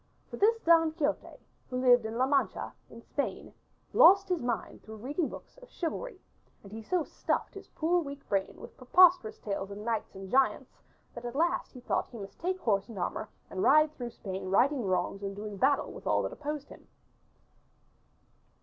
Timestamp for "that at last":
11.13-11.73